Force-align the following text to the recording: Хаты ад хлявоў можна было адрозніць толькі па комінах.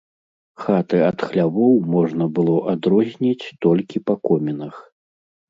Хаты 0.61 1.01
ад 1.09 1.19
хлявоў 1.31 1.75
можна 1.97 2.25
было 2.39 2.57
адрозніць 2.73 3.45
толькі 3.67 4.03
па 4.09 4.19
комінах. 4.27 4.75